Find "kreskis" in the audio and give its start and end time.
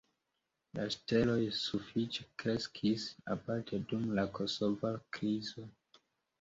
2.45-3.07